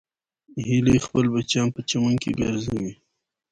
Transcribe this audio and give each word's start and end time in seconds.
هیلۍ 0.67 0.97
خپل 1.05 1.25
بچیان 1.33 1.67
په 1.75 1.81
چمن 1.89 2.13
کې 2.21 2.31
ګرځوي 2.39 2.91